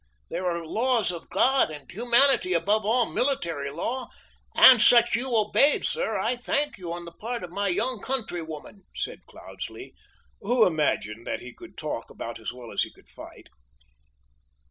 There 0.31 0.47
are 0.49 0.65
laws 0.65 1.11
of 1.11 1.29
God 1.29 1.69
and 1.69 1.91
humanity 1.91 2.53
above 2.53 2.83
all 2.87 3.05
military 3.05 3.69
law, 3.69 4.09
and 4.55 4.81
such 4.81 5.15
you 5.15 5.35
obeyed, 5.37 5.85
sir! 5.85 6.17
I 6.17 6.35
thank 6.35 6.79
you 6.79 6.91
on 6.91 7.05
the 7.05 7.11
part 7.11 7.43
of 7.43 7.51
my 7.51 7.67
young 7.67 7.99
countrywoman," 8.01 8.81
said 8.95 9.27
Cloudesley, 9.27 9.93
who 10.39 10.65
imagined 10.65 11.27
that 11.27 11.41
he 11.43 11.53
could 11.53 11.77
talk 11.77 12.09
about 12.09 12.39
as 12.39 12.51
well 12.51 12.71
as 12.71 12.81
he 12.81 12.91
could 12.91 13.09
fight. 13.09 13.49